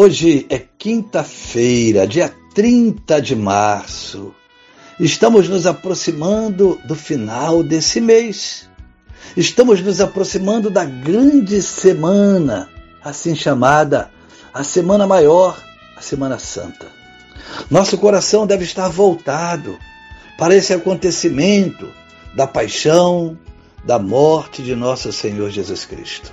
Hoje 0.00 0.46
é 0.48 0.62
quinta-feira, 0.78 2.06
dia 2.06 2.32
30 2.54 3.20
de 3.20 3.34
março. 3.34 4.32
Estamos 5.00 5.48
nos 5.48 5.66
aproximando 5.66 6.80
do 6.84 6.94
final 6.94 7.64
desse 7.64 8.00
mês. 8.00 8.70
Estamos 9.36 9.80
nos 9.80 10.00
aproximando 10.00 10.70
da 10.70 10.84
grande 10.84 11.60
semana, 11.60 12.70
assim 13.02 13.34
chamada 13.34 14.08
a 14.54 14.62
Semana 14.62 15.04
Maior, 15.04 15.60
a 15.96 16.00
Semana 16.00 16.38
Santa. 16.38 16.86
Nosso 17.68 17.98
coração 17.98 18.46
deve 18.46 18.62
estar 18.62 18.88
voltado 18.88 19.76
para 20.38 20.54
esse 20.54 20.72
acontecimento 20.72 21.92
da 22.36 22.46
paixão, 22.46 23.36
da 23.82 23.98
morte 23.98 24.62
de 24.62 24.76
nosso 24.76 25.12
Senhor 25.12 25.50
Jesus 25.50 25.84
Cristo. 25.84 26.32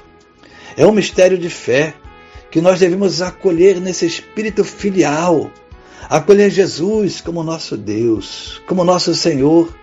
É 0.77 0.85
um 0.85 0.91
mistério 0.91 1.35
de 1.35 1.49
fé 1.49 1.95
que 2.55 2.61
nós 2.61 2.79
devemos 2.79 3.21
acolher 3.21 3.81
nesse 3.81 4.05
espírito 4.05 4.63
filial, 4.63 5.51
acolher 6.09 6.49
Jesus 6.49 7.19
como 7.19 7.43
nosso 7.43 7.75
Deus, 7.75 8.61
como 8.65 8.81
nosso 8.85 9.13
Senhor. 9.13 9.75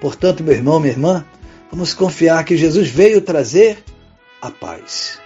Portanto, 0.00 0.44
meu 0.44 0.54
irmão, 0.54 0.78
minha 0.78 0.92
irmã, 0.92 1.24
vamos 1.72 1.92
confiar 1.92 2.44
que 2.44 2.56
Jesus 2.56 2.88
veio 2.88 3.20
trazer 3.20 3.82
a 4.40 4.48
paz. 4.48 5.18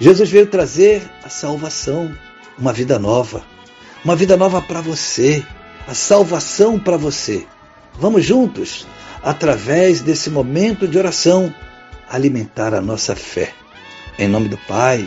Jesus 0.00 0.28
veio 0.30 0.48
trazer 0.48 1.08
a 1.22 1.28
salvação, 1.28 2.12
uma 2.58 2.72
vida 2.72 2.98
nova, 2.98 3.44
uma 4.04 4.16
vida 4.16 4.36
nova 4.36 4.60
para 4.60 4.80
você, 4.80 5.46
a 5.86 5.94
salvação 5.94 6.76
para 6.76 6.96
você. 6.96 7.46
Vamos 8.00 8.24
juntos, 8.24 8.84
através 9.22 10.00
desse 10.00 10.28
momento 10.28 10.88
de 10.88 10.98
oração, 10.98 11.54
alimentar 12.10 12.74
a 12.74 12.80
nossa 12.80 13.14
fé. 13.14 13.52
Em 14.18 14.26
nome 14.26 14.48
do 14.48 14.58
Pai, 14.58 15.06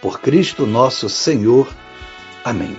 por 0.00 0.20
Cristo 0.20 0.66
nosso 0.66 1.08
Senhor. 1.08 1.68
Amém. 2.44 2.76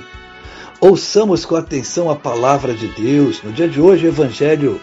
Ouçamos 0.79 1.45
com 1.45 1.55
atenção 1.55 2.09
a 2.09 2.15
palavra 2.15 2.73
de 2.73 2.87
Deus 2.87 3.43
no 3.43 3.51
dia 3.51 3.67
de 3.67 3.81
hoje, 3.81 4.07
Evangelho 4.07 4.79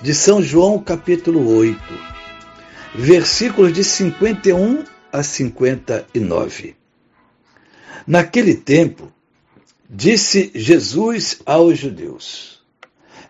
de 0.00 0.14
São 0.14 0.40
João, 0.40 0.78
capítulo 0.78 1.54
8, 1.56 1.78
versículos 2.94 3.72
de 3.72 3.84
51 3.84 4.84
a 5.12 5.22
59. 5.22 6.76
Naquele 8.06 8.54
tempo, 8.54 9.12
disse 9.88 10.50
Jesus 10.54 11.42
aos 11.44 11.78
judeus: 11.78 12.62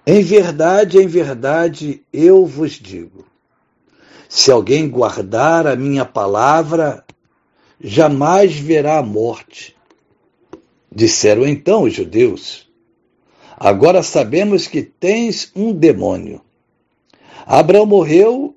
Em 0.06 0.22
verdade, 0.22 0.98
em 0.98 1.06
verdade, 1.06 2.02
eu 2.12 2.46
vos 2.46 2.72
digo: 2.72 3.24
se 4.28 4.52
alguém 4.52 4.88
guardar 4.88 5.66
a 5.66 5.74
minha 5.74 6.04
palavra, 6.04 7.04
jamais 7.80 8.54
verá 8.54 8.98
a 8.98 9.02
morte. 9.02 9.74
Disseram 10.92 11.46
então 11.46 11.84
os 11.84 11.94
judeus: 11.94 12.68
Agora 13.56 14.02
sabemos 14.02 14.66
que 14.66 14.82
tens 14.82 15.50
um 15.54 15.72
demônio. 15.72 16.40
Abraão 17.46 17.86
morreu 17.86 18.54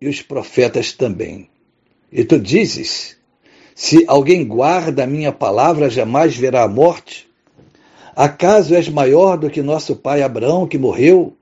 e 0.00 0.08
os 0.08 0.20
profetas 0.20 0.92
também. 0.92 1.48
E 2.10 2.24
tu 2.24 2.38
dizes: 2.38 3.16
Se 3.74 4.04
alguém 4.08 4.44
guarda 4.46 5.04
a 5.04 5.06
minha 5.06 5.32
palavra, 5.32 5.88
jamais 5.88 6.36
verá 6.36 6.64
a 6.64 6.68
morte? 6.68 7.28
Acaso 8.16 8.74
és 8.74 8.88
maior 8.88 9.36
do 9.36 9.50
que 9.50 9.60
nosso 9.60 9.96
pai 9.96 10.22
Abraão, 10.22 10.68
que 10.68 10.78
morreu, 10.78 11.36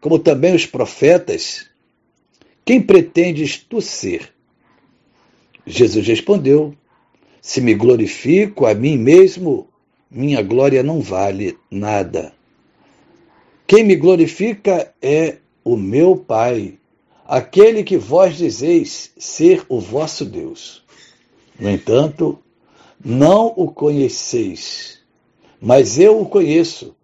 como 0.00 0.18
também 0.18 0.54
os 0.54 0.64
profetas? 0.64 1.66
Quem 2.64 2.80
pretendes 2.80 3.58
tu 3.58 3.80
ser? 3.80 4.32
Jesus 5.68 6.06
respondeu: 6.06 6.74
Se 7.42 7.60
me 7.60 7.74
glorifico 7.74 8.64
a 8.64 8.74
mim 8.74 8.96
mesmo, 8.96 9.68
minha 10.10 10.40
glória 10.42 10.82
não 10.82 11.00
vale 11.00 11.58
nada. 11.70 12.32
Quem 13.66 13.84
me 13.84 13.94
glorifica 13.94 14.94
é 15.02 15.36
o 15.62 15.76
meu 15.76 16.16
Pai, 16.16 16.78
aquele 17.26 17.84
que 17.84 17.98
vós 17.98 18.38
dizeis 18.38 19.12
ser 19.18 19.62
o 19.68 19.78
vosso 19.78 20.24
Deus. 20.24 20.82
No 21.60 21.68
entanto, 21.68 22.38
não 23.04 23.52
o 23.54 23.70
conheceis, 23.70 25.00
mas 25.60 25.98
eu 25.98 26.18
o 26.18 26.26
conheço. 26.26 26.96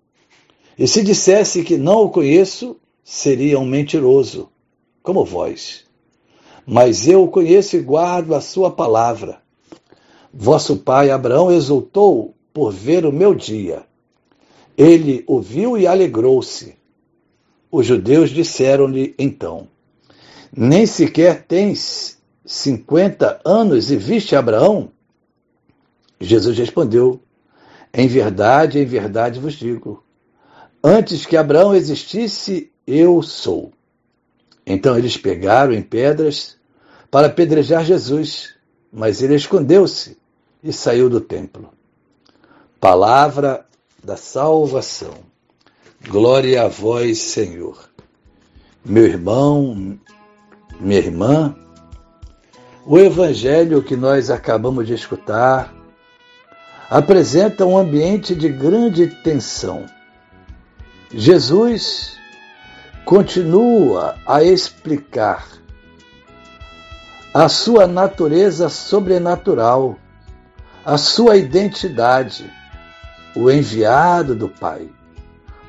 E 0.78 0.88
se 0.88 1.02
dissesse 1.02 1.62
que 1.62 1.76
não 1.76 2.04
o 2.04 2.10
conheço, 2.10 2.78
seria 3.04 3.58
um 3.58 3.66
mentiroso, 3.66 4.48
como 5.02 5.22
vós 5.22 5.83
mas 6.66 7.06
eu 7.06 7.24
o 7.24 7.28
conheço 7.28 7.76
e 7.76 7.80
guardo 7.80 8.34
a 8.34 8.40
sua 8.40 8.70
palavra. 8.70 9.40
Vosso 10.32 10.76
pai 10.76 11.10
Abraão 11.10 11.52
exultou 11.52 12.34
por 12.52 12.72
ver 12.72 13.04
o 13.04 13.12
meu 13.12 13.34
dia. 13.34 13.84
Ele 14.76 15.22
o 15.26 15.40
viu 15.40 15.78
e 15.78 15.86
alegrou-se. 15.86 16.76
Os 17.70 17.86
judeus 17.86 18.30
disseram-lhe 18.30 19.14
então: 19.18 19.68
Nem 20.56 20.86
sequer 20.86 21.44
tens 21.44 22.18
cinquenta 22.44 23.40
anos 23.44 23.90
e 23.90 23.96
viste 23.96 24.34
Abraão? 24.34 24.90
Jesus 26.20 26.56
respondeu: 26.58 27.20
Em 27.92 28.08
verdade, 28.08 28.78
em 28.78 28.84
verdade 28.84 29.38
vos 29.38 29.54
digo: 29.54 30.02
antes 30.82 31.26
que 31.26 31.36
Abraão 31.36 31.74
existisse, 31.74 32.70
eu 32.86 33.22
sou. 33.22 33.72
Então 34.66 34.96
eles 34.96 35.16
pegaram 35.16 35.72
em 35.72 35.82
pedras 35.82 36.56
para 37.10 37.26
apedrejar 37.26 37.84
Jesus, 37.84 38.54
mas 38.92 39.22
ele 39.22 39.34
escondeu-se 39.34 40.16
e 40.62 40.72
saiu 40.72 41.10
do 41.10 41.20
templo. 41.20 41.70
Palavra 42.80 43.66
da 44.02 44.16
salvação. 44.16 45.14
Glória 46.08 46.64
a 46.64 46.68
vós, 46.68 47.18
Senhor. 47.18 47.88
Meu 48.84 49.04
irmão, 49.04 49.98
minha 50.78 50.98
irmã, 50.98 51.56
o 52.86 52.98
evangelho 52.98 53.82
que 53.82 53.96
nós 53.96 54.30
acabamos 54.30 54.86
de 54.86 54.92
escutar 54.92 55.74
apresenta 56.90 57.64
um 57.64 57.78
ambiente 57.78 58.34
de 58.34 58.48
grande 58.48 59.06
tensão. 59.22 59.86
Jesus 61.10 62.18
continua 63.04 64.16
a 64.26 64.42
explicar 64.42 65.46
a 67.34 67.48
sua 67.48 67.86
natureza 67.86 68.68
sobrenatural, 68.68 69.98
a 70.84 70.96
sua 70.96 71.36
identidade, 71.36 72.50
o 73.36 73.50
enviado 73.50 74.34
do 74.34 74.48
Pai, 74.48 74.88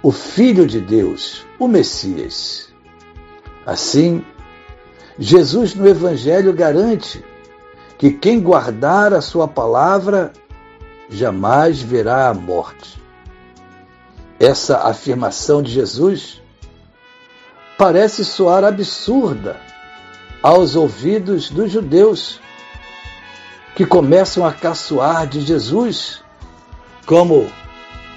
o 0.02 0.12
Filho 0.12 0.66
de 0.66 0.80
Deus, 0.80 1.46
o 1.60 1.68
Messias. 1.68 2.70
Assim, 3.66 4.24
Jesus 5.20 5.76
no 5.76 5.88
Evangelho 5.88 6.54
garante 6.54 7.24
que 7.98 8.12
quem 8.12 8.40
guardar 8.40 9.14
a 9.14 9.20
sua 9.22 9.48
palavra 9.48 10.32
jamais 11.10 11.82
verá 11.82 12.30
a 12.30 12.34
morte. 12.34 13.02
Essa 14.40 14.84
afirmação 14.84 15.62
de 15.62 15.72
Jesus 15.72 16.45
parece 17.78 18.24
soar 18.24 18.64
absurda 18.64 19.60
aos 20.42 20.76
ouvidos 20.76 21.50
dos 21.50 21.72
judeus, 21.72 22.40
que 23.76 23.86
começam 23.86 24.46
a 24.46 24.54
caçoar 24.54 25.28
de 25.28 25.42
Jesus 25.42 26.24
como 27.06 27.52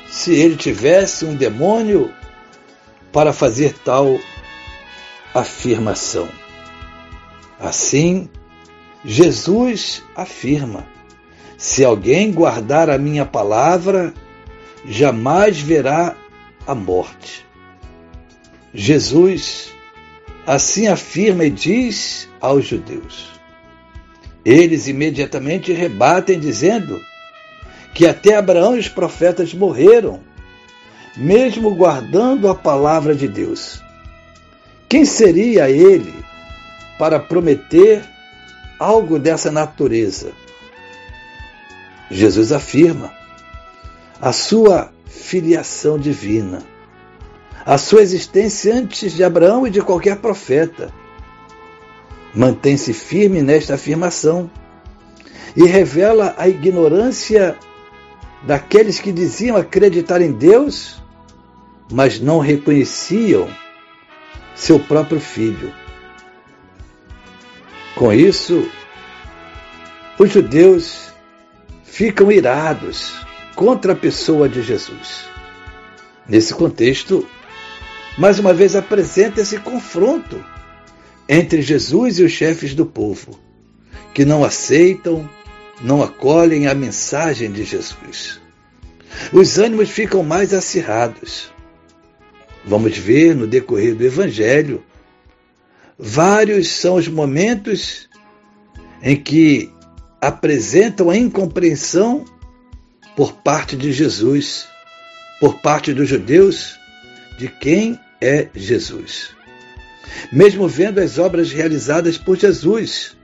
se 0.09 0.35
ele 0.35 0.57
tivesse 0.57 1.25
um 1.25 1.35
demônio 1.35 2.13
para 3.13 3.33
fazer 3.33 3.75
tal 3.85 4.19
afirmação. 5.35 6.29
Assim, 7.59 8.29
Jesus 9.05 10.03
afirma: 10.15 10.87
se 11.57 11.85
alguém 11.85 12.33
guardar 12.33 12.89
a 12.89 12.99
minha 12.99 13.27
palavra, 13.27 14.15
jamais 14.87 15.61
verá 15.61 16.15
a 16.67 16.75
morte. 16.75 17.48
Jesus 18.73 19.73
assim 20.47 20.87
afirma 20.87 21.45
e 21.45 21.51
diz 21.51 22.29
aos 22.41 22.67
judeus. 22.67 23.39
Eles 24.45 24.89
imediatamente 24.89 25.73
rebatem, 25.73 26.41
dizendo 26.41 26.99
que 27.93 28.07
até 28.07 28.37
Abraão 28.37 28.77
e 28.77 28.79
os 28.79 28.89
profetas 28.89 29.53
morreram, 29.53 30.21
mesmo 31.17 31.75
guardando 31.75 32.49
a 32.49 32.55
palavra 32.55 33.15
de 33.15 33.29
Deus. 33.29 33.83
Quem 34.89 35.05
seria 35.05 35.69
ele 35.69 36.15
para 36.99 37.21
prometer 37.21 38.03
algo 38.79 39.19
dessa 39.19 39.51
natureza? 39.51 40.33
Jesus 42.11 42.53
afirma 42.53 43.13
a 44.21 44.33
sua 44.33 44.91
filiação 45.07 45.99
divina, 45.99 46.63
a 47.69 47.77
sua 47.77 48.01
existência 48.01 48.75
antes 48.75 49.13
de 49.13 49.23
Abraão 49.23 49.67
e 49.67 49.71
de 49.71 49.83
qualquer 49.83 50.17
profeta. 50.17 50.91
Mantém-se 52.35 52.95
firme 52.95 53.43
nesta 53.43 53.75
afirmação 53.75 54.51
e 55.55 55.65
revela 55.65 56.35
a 56.39 56.49
ignorância 56.49 57.59
daqueles 58.45 58.99
que 58.99 59.13
diziam 59.13 59.55
acreditar 59.55 60.23
em 60.23 60.33
Deus, 60.33 60.99
mas 61.93 62.19
não 62.19 62.39
reconheciam 62.39 63.51
seu 64.55 64.81
próprio 64.81 65.21
filho. 65.21 65.71
Com 67.95 68.11
isso, 68.15 68.67
os 70.19 70.33
judeus 70.33 71.13
ficam 71.85 72.33
irados 72.33 73.13
contra 73.55 73.93
a 73.93 73.97
pessoa 73.97 74.49
de 74.49 74.63
Jesus. 74.63 75.29
Nesse 76.27 76.55
contexto, 76.55 77.29
mais 78.19 78.41
uma 78.41 78.53
vez 78.53 78.75
apresenta 78.75 79.41
esse 79.41 79.59
confronto 79.61 80.45
entre 81.29 81.63
Jesus 81.63 82.19
e 82.19 82.25
os 82.25 82.33
chefes 82.33 82.75
do 82.75 82.85
povo, 82.85 83.39
que 84.13 84.25
não 84.25 84.43
aceitam, 84.43 85.31
não 85.81 86.03
acolhem 86.03 86.67
a 86.67 86.75
mensagem 86.75 87.53
de 87.53 87.63
Jesus. 87.63 88.41
Os 89.33 89.57
ânimos 89.57 89.91
ficam 89.91 90.25
mais 90.25 90.53
acirrados. 90.53 91.53
Vamos 92.65 92.99
ver 92.99 93.37
no 93.37 93.47
decorrer 93.47 93.95
do 93.95 94.05
Evangelho, 94.05 94.83
vários 95.97 96.73
são 96.73 96.97
os 96.97 97.07
momentos 97.07 98.09
em 99.01 99.15
que 99.15 99.73
apresentam 100.21 101.09
a 101.09 101.17
incompreensão 101.17 102.25
por 103.15 103.33
parte 103.33 103.77
de 103.77 103.93
Jesus, 103.93 104.67
por 105.39 105.61
parte 105.61 105.95
dos 105.95 106.09
judeus, 106.09 106.77
de 107.39 107.47
quem 107.47 107.99
é 108.21 108.49
Jesus. 108.55 109.31
Mesmo 110.33 110.67
vendo 110.69 110.99
as 110.99 111.19
obras 111.19 111.53
realizadas 111.53 112.19
por 112.19 112.37
Jesus, 112.37 113.17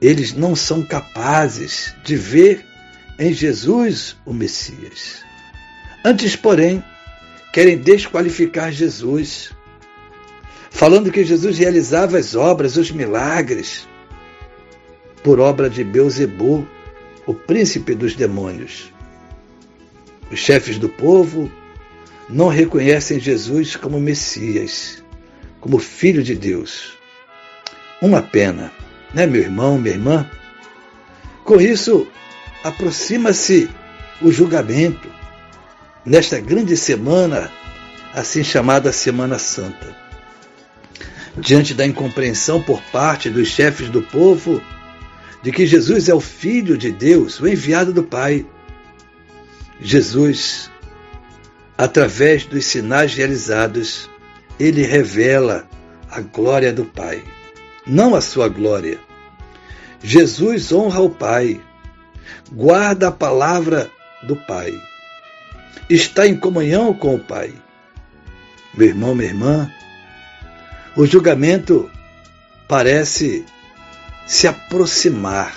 eles 0.00 0.32
não 0.34 0.54
são 0.54 0.82
capazes 0.82 1.94
de 2.04 2.16
ver 2.16 2.64
em 3.18 3.32
Jesus 3.32 4.16
o 4.24 4.32
Messias. 4.32 5.24
Antes, 6.04 6.36
porém, 6.36 6.82
querem 7.52 7.78
desqualificar 7.78 8.70
Jesus, 8.70 9.50
falando 10.70 11.10
que 11.10 11.24
Jesus 11.24 11.58
realizava 11.58 12.18
as 12.18 12.34
obras, 12.34 12.76
os 12.76 12.90
milagres, 12.90 13.88
por 15.22 15.40
obra 15.40 15.68
de 15.68 15.82
Beuzebu, 15.82 16.68
o 17.26 17.34
príncipe 17.34 17.94
dos 17.94 18.14
demônios. 18.14 18.92
Os 20.30 20.38
chefes 20.38 20.78
do 20.78 20.88
povo 20.88 21.50
não 22.28 22.48
reconhecem 22.48 23.20
Jesus 23.20 23.76
como 23.76 24.00
Messias, 24.00 25.02
como 25.60 25.78
Filho 25.78 26.22
de 26.22 26.34
Deus. 26.34 26.94
Uma 28.00 28.22
pena, 28.22 28.72
né, 29.14 29.26
meu 29.26 29.40
irmão, 29.40 29.78
minha 29.78 29.94
irmã? 29.94 30.30
Com 31.44 31.60
isso, 31.60 32.06
aproxima-se 32.64 33.70
o 34.20 34.30
julgamento 34.32 35.08
nesta 36.04 36.40
grande 36.40 36.76
semana, 36.76 37.50
assim 38.12 38.42
chamada 38.42 38.92
Semana 38.92 39.38
Santa. 39.38 39.96
Diante 41.38 41.74
da 41.74 41.86
incompreensão 41.86 42.62
por 42.62 42.80
parte 42.90 43.28
dos 43.28 43.48
chefes 43.48 43.90
do 43.90 44.02
povo 44.02 44.62
de 45.42 45.52
que 45.52 45.66
Jesus 45.66 46.08
é 46.08 46.14
o 46.14 46.20
Filho 46.20 46.76
de 46.76 46.90
Deus, 46.90 47.38
o 47.40 47.46
enviado 47.46 47.92
do 47.92 48.02
Pai, 48.02 48.44
Jesus, 49.80 50.70
através 51.76 52.46
dos 52.46 52.64
sinais 52.64 53.14
realizados, 53.14 54.08
ele 54.58 54.82
revela 54.82 55.68
a 56.10 56.20
glória 56.20 56.72
do 56.72 56.84
Pai, 56.84 57.22
não 57.86 58.14
a 58.14 58.20
sua 58.20 58.48
glória. 58.48 58.98
Jesus 60.02 60.72
honra 60.72 61.00
o 61.00 61.10
Pai, 61.10 61.60
guarda 62.50 63.08
a 63.08 63.12
palavra 63.12 63.90
do 64.22 64.36
Pai, 64.36 64.72
está 65.88 66.26
em 66.26 66.36
comunhão 66.36 66.94
com 66.94 67.14
o 67.14 67.18
Pai. 67.18 67.52
Meu 68.74 68.88
irmão, 68.88 69.14
minha 69.14 69.28
irmã, 69.28 69.70
o 70.96 71.06
julgamento 71.06 71.90
parece 72.68 73.44
se 74.26 74.46
aproximar. 74.46 75.54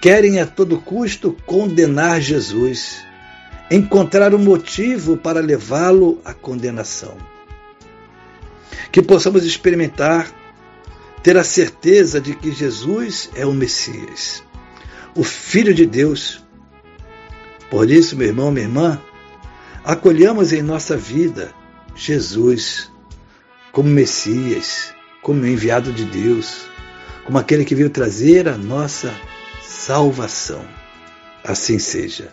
Querem 0.00 0.40
a 0.40 0.46
todo 0.46 0.80
custo 0.80 1.36
condenar 1.44 2.20
Jesus, 2.20 3.04
encontrar 3.70 4.34
um 4.34 4.38
motivo 4.38 5.16
para 5.16 5.40
levá-lo 5.40 6.20
à 6.24 6.32
condenação. 6.32 7.16
Que 8.90 9.02
possamos 9.02 9.44
experimentar, 9.44 10.32
ter 11.22 11.36
a 11.36 11.44
certeza 11.44 12.20
de 12.20 12.34
que 12.34 12.50
Jesus 12.52 13.30
é 13.34 13.44
o 13.44 13.52
Messias 13.52 14.42
o 15.18 15.24
Filho 15.24 15.74
de 15.74 15.84
Deus. 15.84 16.44
Por 17.68 17.90
isso, 17.90 18.16
meu 18.16 18.28
irmão, 18.28 18.52
minha 18.52 18.66
irmã, 18.66 19.02
acolhamos 19.84 20.52
em 20.52 20.62
nossa 20.62 20.96
vida 20.96 21.52
Jesus 21.96 22.88
como 23.72 23.88
Messias, 23.88 24.94
como 25.20 25.44
enviado 25.44 25.92
de 25.92 26.04
Deus, 26.04 26.68
como 27.24 27.36
aquele 27.36 27.64
que 27.64 27.74
veio 27.74 27.90
trazer 27.90 28.48
a 28.48 28.56
nossa 28.56 29.12
salvação. 29.60 30.64
Assim 31.42 31.80
seja. 31.80 32.32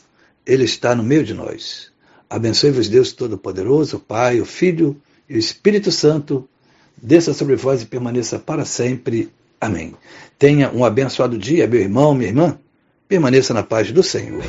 Ele 0.45 0.63
está 0.63 0.95
no 0.95 1.03
meio 1.03 1.23
de 1.23 1.33
nós. 1.33 1.91
Abençoe-vos, 2.29 2.87
Deus 2.87 3.11
Todo-Poderoso, 3.11 3.97
o 3.97 3.99
Pai, 3.99 4.39
o 4.39 4.45
Filho 4.45 4.95
e 5.29 5.35
o 5.35 5.37
Espírito 5.37 5.91
Santo, 5.91 6.47
desça 7.01 7.33
sobre 7.33 7.55
vós 7.55 7.81
e 7.81 7.85
permaneça 7.85 8.39
para 8.39 8.65
sempre. 8.65 9.29
Amém. 9.59 9.93
Tenha 10.39 10.71
um 10.71 10.83
abençoado 10.83 11.37
dia, 11.37 11.67
meu 11.67 11.79
irmão, 11.79 12.13
minha 12.15 12.29
irmã. 12.29 12.59
Permaneça 13.07 13.53
na 13.53 13.63
paz 13.63 13.91
do 13.91 14.01
Senhor. 14.01 14.41